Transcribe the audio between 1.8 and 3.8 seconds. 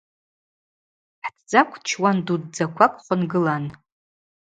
чуан дудздзаквакӏ хвынгылан.